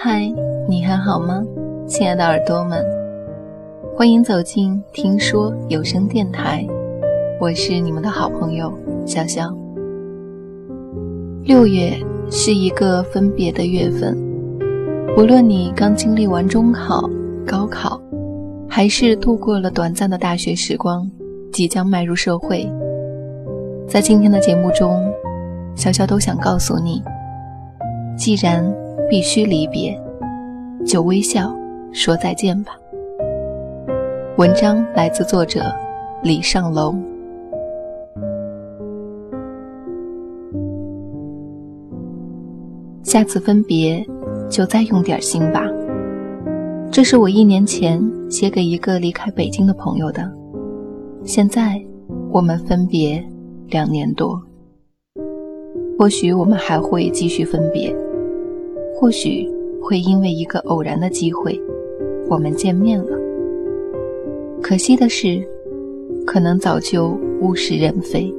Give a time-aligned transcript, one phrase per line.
[0.00, 0.32] 嗨，
[0.68, 1.44] 你还好吗，
[1.88, 2.86] 亲爱的耳朵们？
[3.96, 6.64] 欢迎走进听说有声电台，
[7.40, 8.72] 我是你们的好朋友
[9.04, 9.52] 潇潇。
[11.42, 11.98] 六月
[12.30, 14.16] 是一个分别的月份，
[15.16, 17.10] 无论你刚经历完中考、
[17.44, 18.00] 高考，
[18.68, 21.10] 还是度过了短暂的大学时光，
[21.50, 22.70] 即将迈入社会，
[23.88, 25.12] 在今天的节目中，
[25.74, 27.02] 潇潇都想告诉你，
[28.16, 28.64] 既然
[29.08, 30.00] 必须离别，
[30.86, 31.54] 就微笑
[31.92, 32.72] 说再见吧。
[34.36, 35.60] 文章来自作者
[36.22, 37.02] 李尚龙。
[43.02, 44.06] 下次分别，
[44.50, 45.64] 就再用点心吧。
[46.90, 50.30] 这是我一年前写给一个离开北京的朋友的。
[51.24, 51.82] 现在，
[52.30, 53.24] 我们分别
[53.68, 54.40] 两年多。
[55.98, 57.94] 或许我们还会继续分别，
[59.00, 59.48] 或许
[59.80, 61.56] 会因为一个偶然的机会，
[62.28, 63.16] 我们见面了。
[64.60, 65.40] 可惜的是，
[66.26, 68.34] 可能早就物是人非。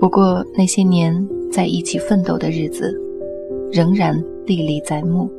[0.00, 1.14] 不过那些年
[1.52, 2.98] 在一起奋斗的日子，
[3.70, 5.30] 仍然历历在目。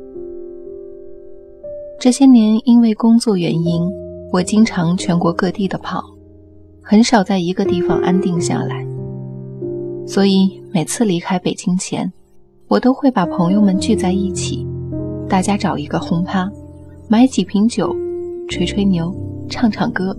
[1.98, 3.82] 这些年因为工作原因，
[4.32, 6.00] 我经常全国各地的跑，
[6.80, 8.86] 很少在一个地方安定下来。
[10.06, 12.10] 所以每次离开北京前，
[12.70, 14.64] 我都会把朋友们聚在一起，
[15.28, 16.48] 大家找一个轰趴，
[17.08, 17.92] 买几瓶酒。
[18.48, 19.12] 吹吹牛，
[19.48, 20.16] 唱唱歌。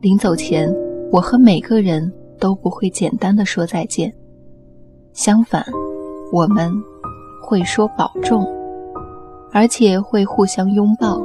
[0.00, 0.74] 临走前，
[1.10, 4.12] 我和每个人都不会简单的说再见，
[5.14, 5.64] 相反，
[6.32, 6.70] 我们
[7.42, 8.46] 会说保重，
[9.52, 11.20] 而且会互相拥抱，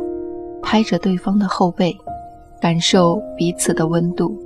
[0.61, 1.93] 拍着对方的后背，
[2.61, 4.37] 感受彼此的温度。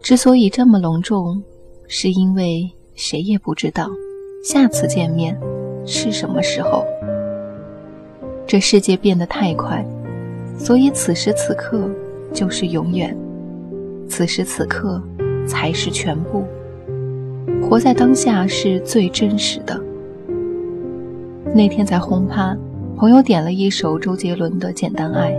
[0.00, 1.42] 之所以这么隆重，
[1.86, 3.88] 是因为谁也不知道
[4.42, 5.38] 下次见面
[5.86, 6.84] 是什么时候。
[8.46, 9.84] 这世界变得太快，
[10.58, 11.90] 所以此时此刻
[12.32, 13.16] 就是永远，
[14.08, 15.02] 此时此刻
[15.46, 16.44] 才是全部。
[17.62, 19.80] 活在当下是最真实的。
[21.54, 22.56] 那天在轰趴，
[22.96, 25.32] 朋友点了一首周杰伦的《简单爱》，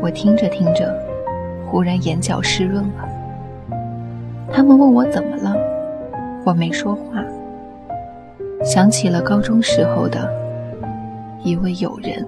[0.00, 0.90] 我听着听着，
[1.66, 3.09] 忽然眼角湿润了。
[4.52, 5.56] 他们问我怎么了，
[6.44, 7.24] 我没说话，
[8.64, 10.28] 想起了高中时候的。
[11.42, 12.26] 一位友人，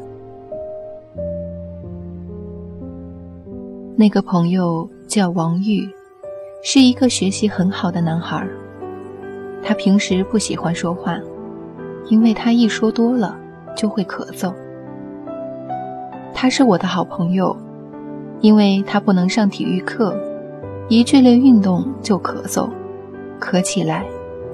[3.95, 5.87] 那个朋友叫王玉，
[6.63, 8.43] 是一个学习很好的男孩。
[9.63, 11.19] 他平时不喜欢说话，
[12.09, 13.37] 因为他一说多了
[13.77, 14.51] 就会咳嗽。
[16.33, 17.55] 他是我的好朋友，
[18.41, 20.19] 因为他不能上体育课，
[20.89, 22.69] 一剧烈运动就咳嗽，
[23.41, 24.05] 咳起来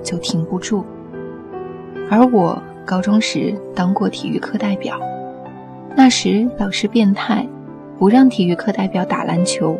[0.02, 0.84] 就停不住，
[2.10, 2.60] 而我。
[2.88, 4.98] 高中时当过体育课代表，
[5.94, 7.46] 那时老师变态，
[7.98, 9.78] 不让体育课代表打篮球，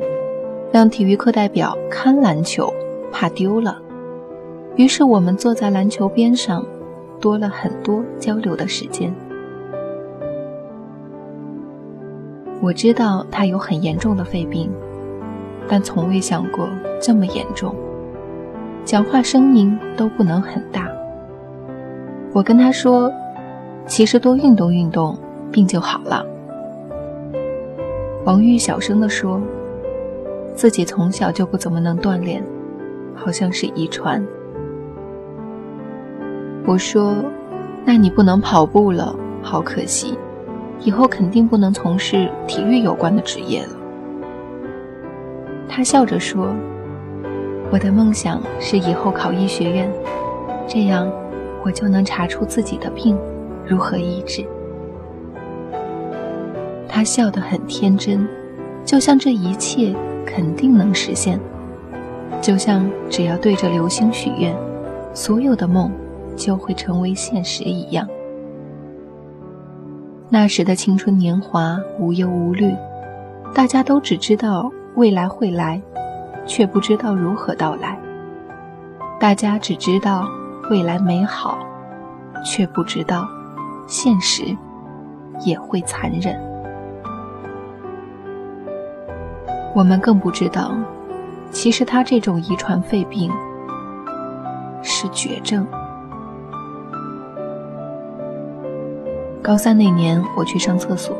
[0.71, 2.71] 让体育课代表看篮球，
[3.11, 3.81] 怕丢了。
[4.77, 6.63] 于是我们坐在篮球边上，
[7.19, 9.11] 多了很多交流的时间。
[12.61, 14.71] 我知道他有很严重的肺病，
[15.69, 16.69] 但从未想过
[17.01, 17.75] 这么严重，
[18.84, 20.89] 讲话声音都不能很大。
[22.33, 23.12] 我跟他说
[23.87, 25.17] ：“其实多运动运动，
[25.53, 26.25] 病就好了。”
[28.25, 29.41] 王玉小声地说
[30.55, 32.43] ：“自己从小就不怎么能锻炼，
[33.15, 34.25] 好像是遗传。”
[36.67, 37.15] 我说
[37.85, 40.19] ：“那你不能跑步了，好可惜，
[40.81, 43.69] 以后肯定不能从事体育有关的职业了。”
[45.69, 46.49] 他笑着说
[47.71, 49.89] ：“我的梦想是以后考医学院，
[50.67, 51.09] 这样。”
[51.65, 53.19] 我就能查出自己的病，
[53.67, 54.47] 如何医治？
[56.89, 58.27] 他笑得很天真，
[58.84, 61.39] 就像这一切肯定能实现，
[62.41, 64.56] 就像只要对着流星许愿，
[65.12, 65.91] 所有的梦
[66.37, 68.09] 就会成为现实一样。
[70.31, 72.73] 那时的青春年华无忧无虑，
[73.53, 75.81] 大家都只知道未来会来，
[76.46, 77.99] 却不知道如何到来。
[79.20, 80.29] 大家只知道。
[80.70, 81.56] 未来美好，
[82.44, 83.26] 却不知道
[83.87, 84.55] 现实
[85.46, 86.38] 也会残忍。
[89.75, 90.73] 我们更不知道，
[91.50, 93.32] 其实他这种遗传肺病
[94.82, 95.67] 是绝症。
[99.41, 101.17] 高三那年，我去上厕所，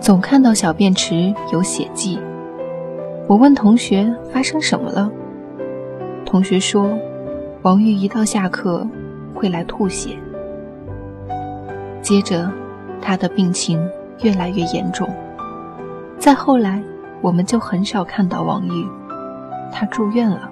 [0.00, 2.18] 总看到小便池有血迹。
[3.28, 5.10] 我问同学发生什么了，
[6.24, 6.96] 同学说。
[7.62, 8.86] 王玉一到下课，
[9.34, 10.16] 会来吐血。
[12.00, 12.48] 接着，
[13.02, 13.84] 他的病情
[14.22, 15.08] 越来越严重。
[16.16, 16.80] 再后来，
[17.20, 18.86] 我们就很少看到王玉，
[19.72, 20.48] 他住院了。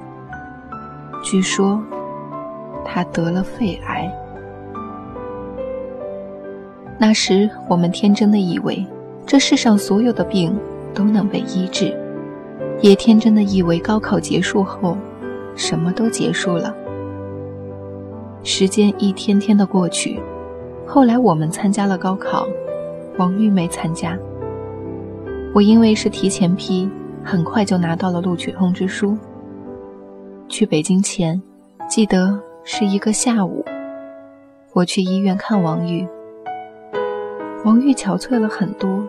[1.22, 1.80] 据说，
[2.84, 4.12] 他得了肺癌。
[6.98, 8.84] 那时，我们天真的以为，
[9.24, 10.58] 这世上所有的病
[10.92, 11.96] 都能被医治，
[12.80, 14.96] 也天真的以为高考结束后，
[15.56, 16.74] 什么都结束了。
[18.42, 20.20] 时间一天天的过去。
[20.86, 22.46] 后来我们参加了高考，
[23.16, 24.18] 王玉没参加。
[25.54, 26.90] 我因为是提前批，
[27.24, 29.16] 很快就拿到了录取通知书。
[30.46, 31.40] 去北京前，
[31.88, 33.64] 记得是一个下午，
[34.74, 36.06] 我去医院看王玉。
[37.64, 39.02] 王玉憔悴了很多，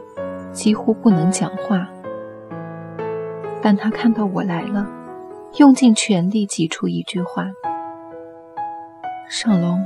[0.53, 1.89] 几乎不能讲话。
[3.65, 4.85] 但他看到我来了，
[5.57, 7.47] 用尽全力挤出一句话
[9.27, 9.83] ：“尚龙，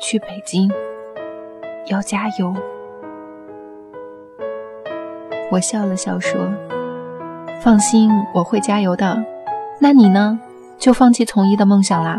[0.00, 0.72] 去北京。”
[1.88, 2.54] 要加油！
[5.52, 6.50] 我笑了笑说
[7.60, 9.22] ：“放心，我会加油的。
[9.78, 10.40] 那你呢？
[10.78, 12.18] 就放弃从医的梦想啦？”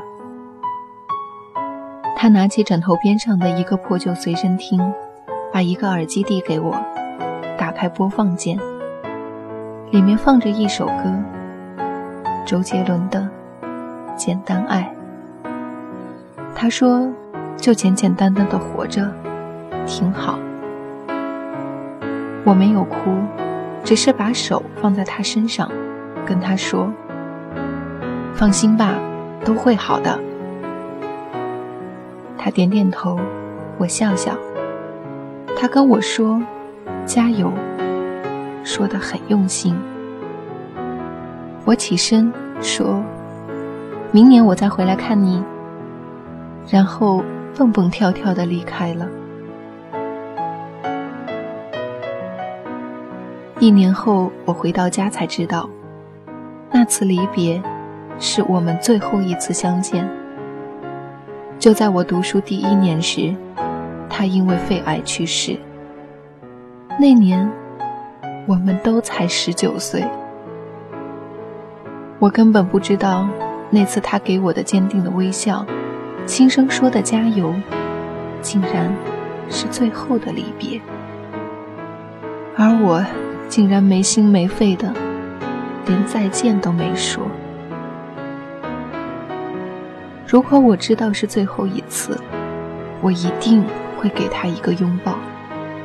[2.16, 4.94] 他拿起枕头边上的一个破旧随身听，
[5.52, 6.76] 把一个耳机递给我，
[7.58, 8.60] 打开播放键，
[9.90, 11.04] 里面放着一首歌，
[12.46, 13.22] 周杰伦的
[14.18, 14.94] 《简单爱》。
[16.54, 17.10] 他说
[17.56, 19.10] ：“就简简单单的活着。”
[19.88, 20.38] 挺好，
[22.44, 23.16] 我没有哭，
[23.86, 25.72] 只是把手放在他身上，
[26.26, 26.92] 跟他说
[28.36, 28.96] ：“放心吧，
[29.46, 30.20] 都会好的。”
[32.38, 33.18] 他点点头，
[33.78, 34.34] 我笑笑。
[35.58, 36.42] 他跟我说
[37.08, 37.50] ：“加油。”
[38.68, 39.74] 说的很用心。
[41.64, 42.32] 我起身
[42.62, 43.02] 说
[44.12, 45.42] ：“明年我再回来看你。”
[46.70, 47.24] 然后
[47.56, 49.08] 蹦蹦跳跳的离开了。
[53.58, 55.70] 一年后，我回到家才知道，
[56.70, 57.62] 那次离别，
[58.20, 60.06] 是我们最后一次相见。
[61.58, 63.34] 就在我读书第一年时，
[64.10, 65.58] 他因为肺癌去世。
[67.00, 67.50] 那年，
[68.48, 70.04] 我们都才十九岁。
[72.18, 73.28] 我根本不知道，
[73.70, 75.64] 那次他给我的坚定的微笑，
[76.26, 77.54] 轻声说的加油，
[78.42, 78.92] 竟然
[79.50, 80.82] 是最后的离别。
[82.58, 83.06] 而我。
[83.50, 84.94] 竟然没心没肺的，
[85.86, 87.24] 连再见都没说。
[90.28, 92.20] 如果我知道是最后一次，
[93.00, 93.64] 我一定
[93.98, 95.16] 会给他一个拥抱，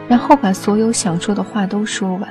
[0.09, 2.29] 然后把所有想说的话都说完。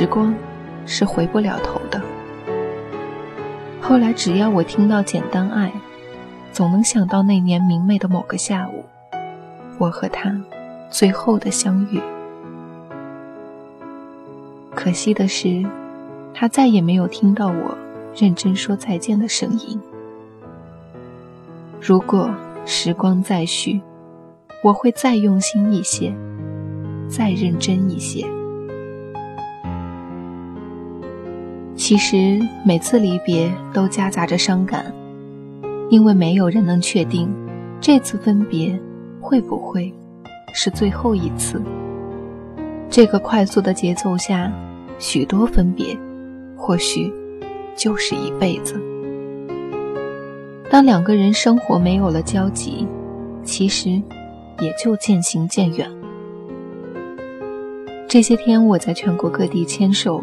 [0.00, 0.34] 时光
[0.86, 2.00] 是回不了头的。
[3.82, 5.68] 后来，只要我听到《简单爱》，
[6.54, 8.82] 总能想到那年明媚的某个下午，
[9.76, 10.34] 我和他。
[10.88, 12.00] 最后的相遇。
[14.74, 15.62] 可惜的是，
[16.32, 17.76] 他再也没有听到我
[18.16, 19.78] 认真说再见的声音。
[21.78, 22.30] 如果
[22.64, 23.78] 时光再续，
[24.64, 26.10] 我会再用心一些，
[27.06, 28.26] 再认真一些。
[31.80, 34.92] 其实每次离别都夹杂着伤感，
[35.88, 37.26] 因为没有人能确定
[37.80, 38.78] 这次分别
[39.18, 39.90] 会不会。
[40.52, 41.62] 是最后一次。
[42.90, 44.52] 这个快速的节奏下，
[44.98, 45.96] 许多分别，
[46.54, 47.10] 或许
[47.74, 48.78] 就是一辈子。
[50.70, 52.86] 当两个人生活没有了交集，
[53.42, 53.90] 其实
[54.60, 55.90] 也就渐行渐远。
[58.06, 60.22] 这些天我在全国各地签售，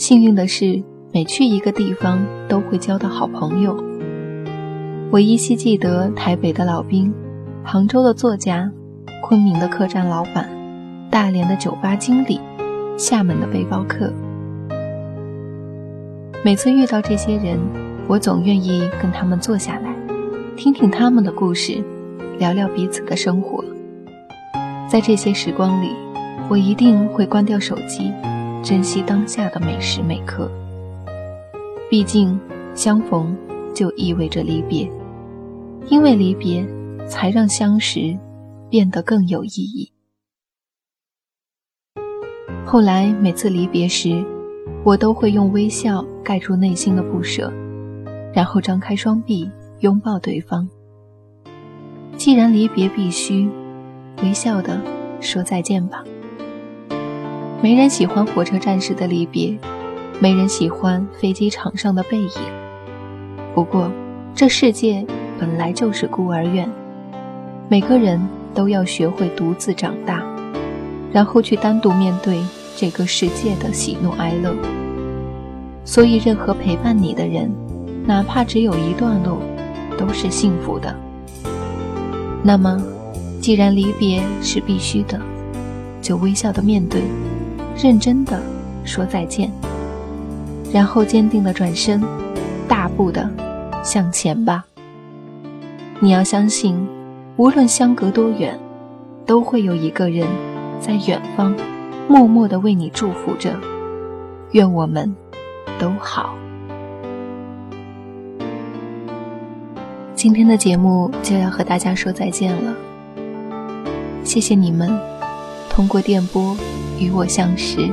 [0.00, 3.76] 幸运的是，每去一个地方都会交到好朋友。
[5.10, 7.12] 我依稀记得台北的老兵，
[7.62, 8.72] 杭州的作家。
[9.22, 10.48] 昆明的客栈老板，
[11.10, 12.40] 大连的酒吧经理，
[12.96, 14.10] 厦门的背包客。
[16.42, 17.58] 每次遇到这些人，
[18.08, 19.94] 我总愿意跟他们坐下来，
[20.56, 21.84] 听听他们的故事，
[22.38, 23.62] 聊聊彼此的生活。
[24.88, 25.90] 在这些时光里，
[26.48, 28.10] 我一定会关掉手机，
[28.62, 30.50] 珍惜当下的每时每刻。
[31.88, 32.38] 毕竟，
[32.74, 33.36] 相逢
[33.74, 34.90] 就意味着离别，
[35.88, 36.66] 因为离别，
[37.06, 38.18] 才让相识。
[38.70, 39.90] 变得更有意义。
[42.64, 44.24] 后来每次离别时，
[44.84, 47.52] 我都会用微笑盖住内心的不舍，
[48.32, 49.50] 然后张开双臂
[49.80, 50.68] 拥抱对方。
[52.16, 53.50] 既然离别必须，
[54.22, 54.80] 微笑的
[55.20, 56.04] 说再见吧。
[57.62, 59.54] 没人喜欢火车站时的离别，
[60.18, 62.30] 没人喜欢飞机场上的背影。
[63.54, 63.92] 不过，
[64.34, 65.04] 这世界
[65.38, 66.66] 本来就是孤儿院，
[67.68, 68.18] 每个人
[68.54, 70.22] 都要学会独自长大，
[71.12, 72.40] 然后去单独面对
[72.78, 74.54] 这个世界的喜怒哀乐。
[75.84, 77.52] 所以，任何陪伴你的人，
[78.06, 79.36] 哪怕只有一段路，
[79.98, 80.96] 都是幸福的。
[82.42, 82.82] 那么，
[83.38, 85.20] 既然离别是必须的，
[86.00, 87.02] 就微笑的面对，
[87.82, 88.38] 认真的
[88.84, 89.50] 说再见，
[90.70, 92.02] 然后坚定的转身，
[92.68, 93.26] 大步的
[93.82, 94.62] 向前吧。
[95.98, 96.86] 你要相信，
[97.36, 98.58] 无论相隔多远，
[99.24, 100.26] 都会有一个人
[100.78, 101.54] 在远方，
[102.06, 103.58] 默默的为你祝福着。
[104.52, 105.14] 愿我们
[105.78, 106.34] 都好。
[110.14, 112.74] 今天的节目就要和大家说再见了，
[114.22, 114.90] 谢谢你们
[115.80, 116.54] 通过电波
[116.98, 117.90] 与我相识。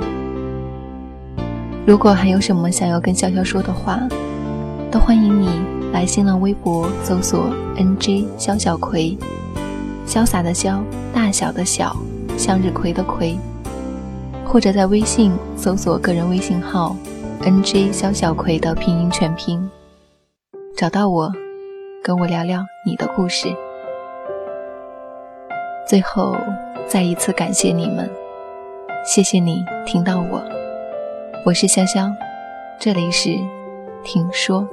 [1.86, 3.98] 如果还有什么想要跟潇潇说的话，
[4.92, 5.48] 都欢迎你
[5.94, 9.18] 来新浪微博搜索 “nj 肖小葵”，
[10.06, 10.82] 潇洒的潇，
[11.14, 11.96] 大小的小，
[12.38, 13.38] 向日葵的葵，
[14.46, 16.94] 或者在微信搜索个人微信号
[17.42, 19.66] “nj 肖小葵”的拼音全拼，
[20.76, 21.32] 找到我。
[22.04, 23.48] 跟我聊聊你的故事。
[25.88, 26.36] 最后，
[26.86, 28.10] 再一次感谢你们，
[29.06, 30.44] 谢谢你听到我，
[31.46, 32.12] 我是潇潇，
[32.78, 33.30] 这里是
[34.04, 34.68] 听说。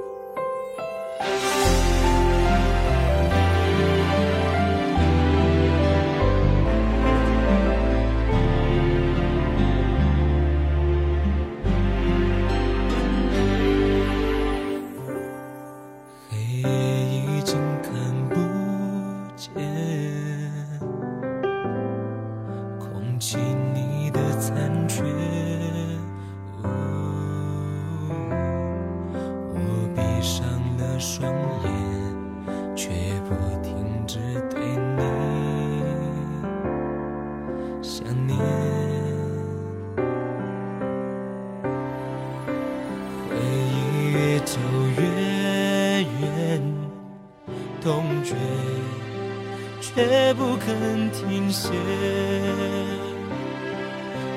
[49.95, 51.69] 却不肯停歇，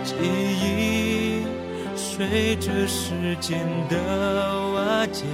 [0.05, 1.43] 记忆
[1.97, 3.97] 随着时间的
[4.73, 5.25] 瓦解，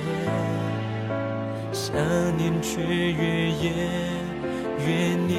[1.73, 1.95] 想
[2.39, 3.75] 念却越演
[4.79, 5.37] 越烈，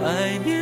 [0.00, 0.57] 怀念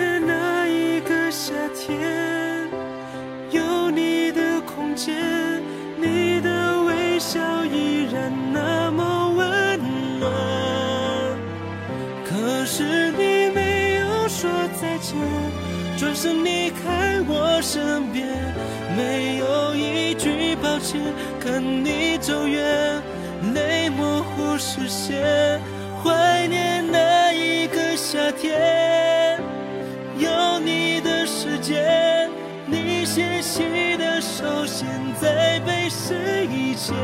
[16.17, 18.27] 转身离开我身边，
[18.97, 20.99] 没有一句抱歉，
[21.39, 23.03] 看你走远，
[23.53, 25.61] 泪模糊视线，
[26.03, 29.39] 怀念那一个夏天，
[30.17, 31.85] 有你的世界，
[32.65, 34.89] 你纤细的手现
[35.21, 36.97] 在被谁牵？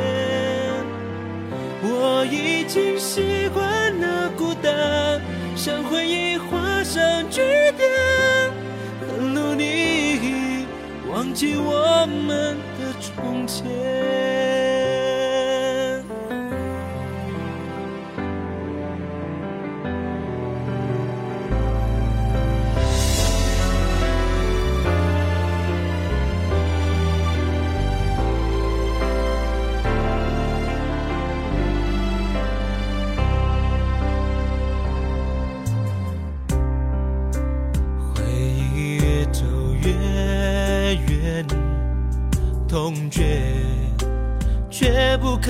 [1.82, 3.62] 我已经习惯
[4.00, 5.20] 了孤单。
[5.54, 7.00] 向回忆画上
[7.30, 7.40] 句
[11.22, 14.31] 忘记我们的从前。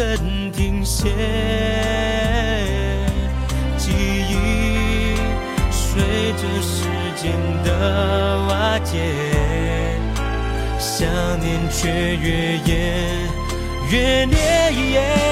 [0.03, 1.11] 肯停歇，
[3.79, 5.15] 记忆
[5.71, 7.33] 随着时间
[7.63, 7.69] 的
[8.49, 8.99] 瓦解，
[10.77, 12.75] 想念却越演
[13.93, 15.32] 越烈，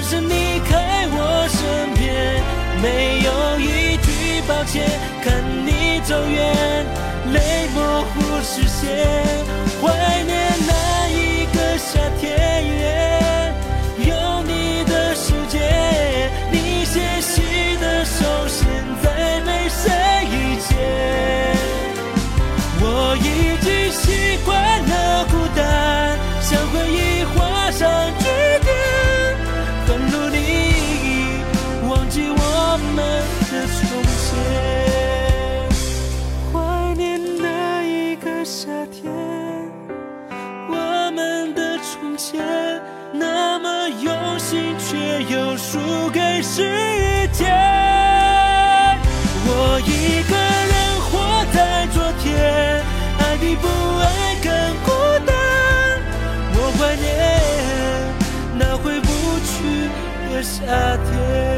[0.00, 2.42] 转身离开我身边，
[2.80, 4.88] 没有一句抱歉，
[5.22, 6.86] 看你走远，
[7.34, 9.06] 泪模糊视线，
[9.82, 10.39] 怀念。
[60.42, 61.49] 夏天。